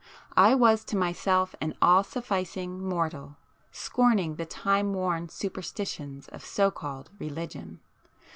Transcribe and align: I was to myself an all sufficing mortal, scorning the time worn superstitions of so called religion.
I 0.35 0.55
was 0.55 0.83
to 0.85 0.95
myself 0.97 1.53
an 1.61 1.75
all 1.79 2.03
sufficing 2.03 2.83
mortal, 2.83 3.37
scorning 3.71 4.33
the 4.35 4.47
time 4.47 4.95
worn 4.95 5.29
superstitions 5.29 6.27
of 6.29 6.43
so 6.43 6.71
called 6.71 7.11
religion. 7.19 7.81